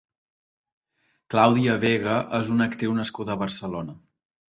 [1.35, 4.01] Claudia Vega és una actriu nascuda a Barcelona.